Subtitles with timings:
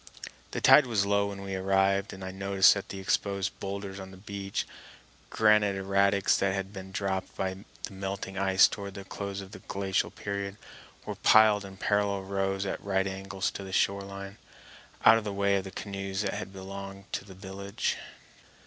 [0.49, 4.09] The tide was low when we arrived, and I noticed that the exposed boulders on
[4.09, 9.51] the beach—granite erratics that had been dropped by the melting ice toward the close of
[9.51, 14.39] the glacial period—were piled in parallel rows at right angles to the shore line,
[15.05, 17.97] out of the way of the canoes that had belonged to the village.